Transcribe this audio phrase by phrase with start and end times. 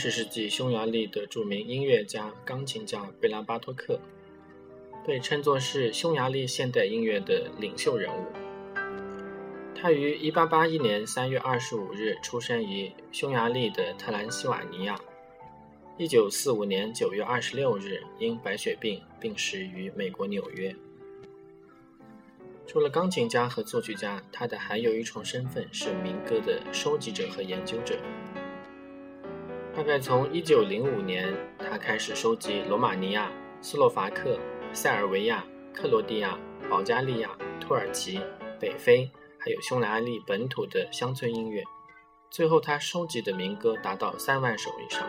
[0.00, 4.00] 二十世纪匈牙利的著名音乐家、钢琴家贝拉巴托克，
[5.06, 8.24] 被称作是匈牙利现代音乐的领袖人物。
[9.74, 14.98] 他于1881年3月25日出生于匈牙利的特兰西瓦尼亚
[15.98, 20.74] ，1945年9月26日因白血病病逝于美国纽约。
[22.66, 27.98] 除了钢琴家和作曲家，他的还有一重身份是民歌的收集者和研究者。
[29.80, 34.38] 大概从1905年，他开始收集罗马尼亚、斯洛伐克、
[34.74, 38.20] 塞尔维亚、克罗地亚、保加利亚、土耳其、
[38.60, 41.64] 北非，还有匈牙利本土的乡村音乐。
[42.28, 45.08] 最后，他收集的民歌达到三万首以上。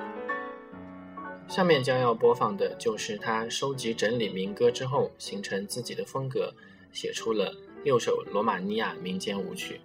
[1.49, 6.53] 下面将要播放的就是他收集整理民歌之后，形成自己的风格，
[6.93, 9.81] 写出了六首罗马尼亚民间舞曲。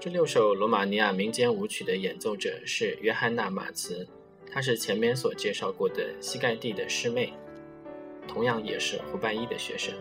[0.00, 4.08] 这六首罗马尼亚民间舞曲的演奏者是约翰娜·马茨，
[4.50, 7.34] 她是前面所介绍过的西盖蒂的师妹，
[8.26, 9.92] 同样也是胡拜伊的学生。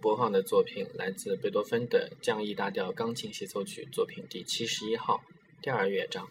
[0.00, 5.20] 播放的作品来自贝多芬的降 E 大调钢琴协奏曲作品第七十一号
[5.60, 6.26] 第二乐章。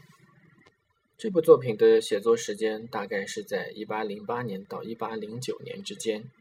[1.18, 6.32] 这部作品的写作时间大概是在一八零八年到一八零九年之间。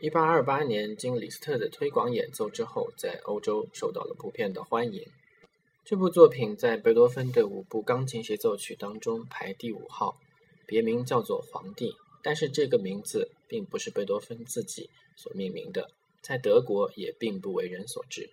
[0.00, 5.06] 一八二八年经李斯特的推广演奏之后，在欧洲受到了普遍的欢迎。
[5.84, 10.16] 这部作品在贝多芬的五部钢琴协奏曲当中排第五号，
[10.66, 15.88] 别名叫做《皇帝》，但是这个名字并不是贝多芬自己所命名的，
[16.26, 18.30] 在德国也并不为人所知。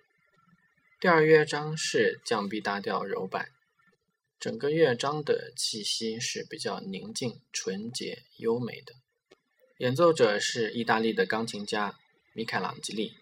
[1.00, 3.50] 第二乐章是降 B 大调柔版。
[4.40, 8.94] 整个乐章的气息是比较宁静、纯洁、优美的。
[9.78, 11.94] 演奏者是意大利的钢琴家
[12.32, 13.12] 米开朗基利，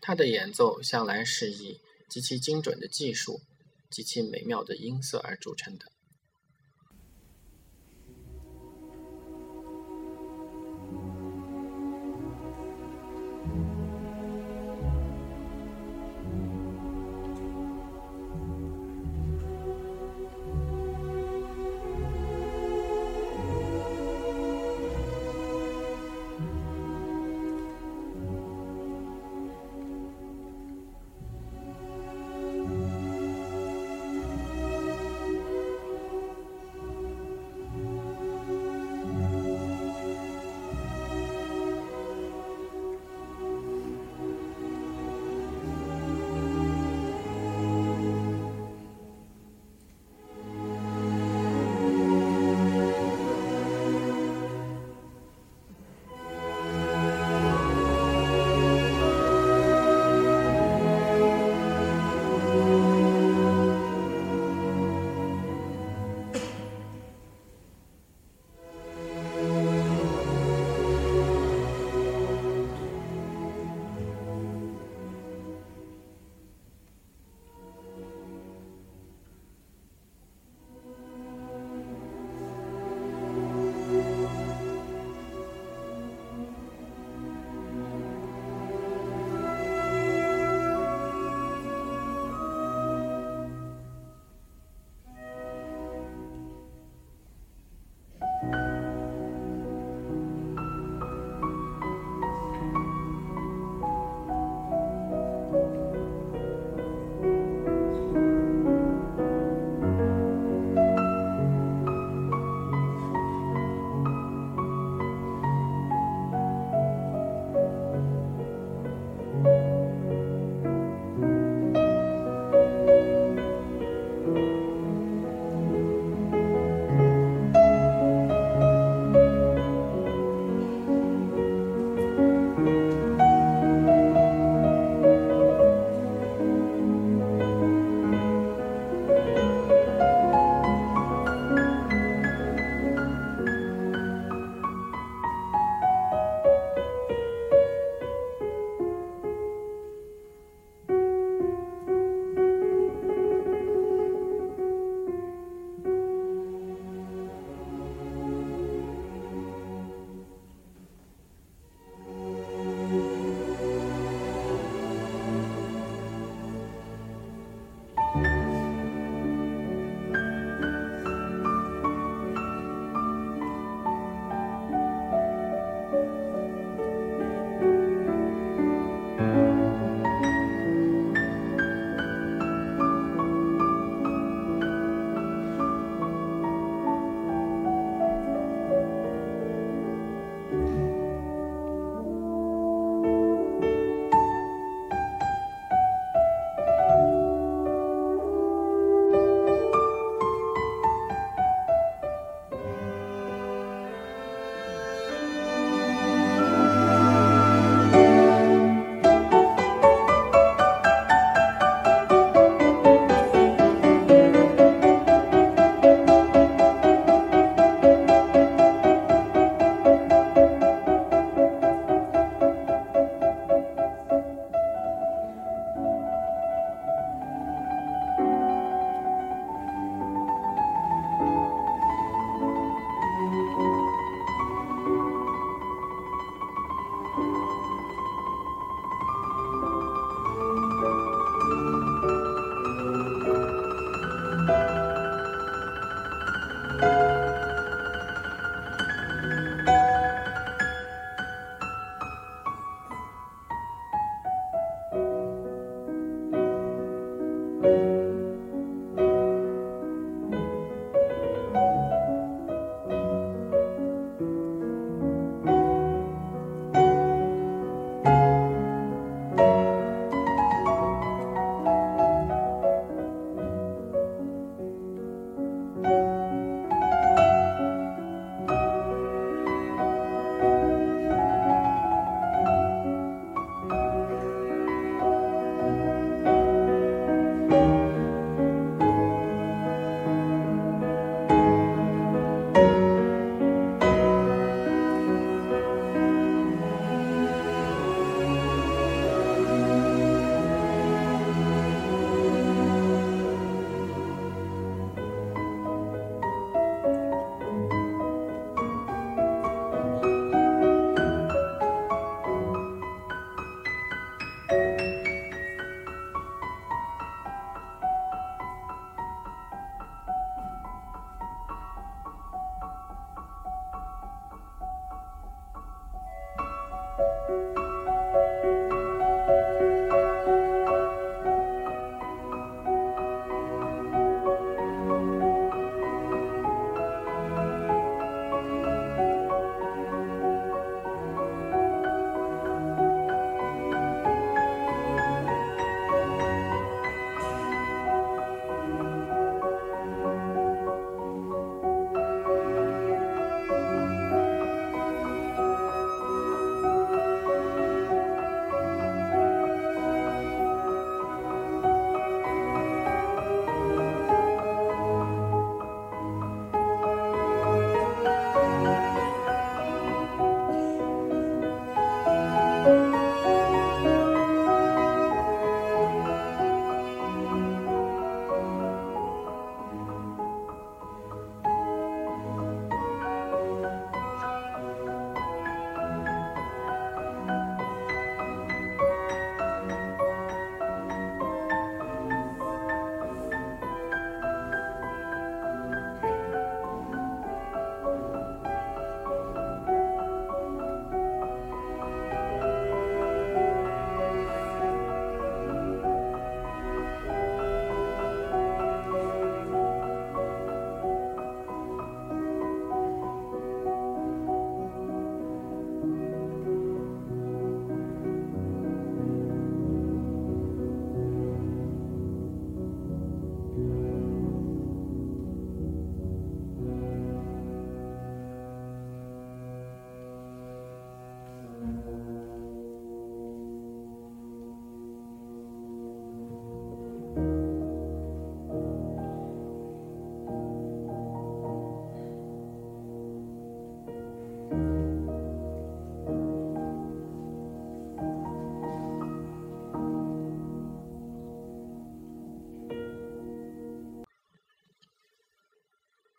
[0.00, 1.78] 他的演奏向来是以
[2.10, 3.42] 极其精准的技术、
[3.88, 5.86] 极其美妙的音色而著称的。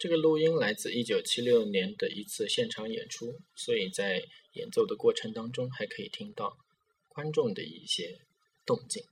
[0.04, 6.58] 这个录音来自1976年的一次现场演出，所以在演奏的过程当中还可以听到
[7.08, 8.20] 观众的一些
[8.66, 9.06] 动静。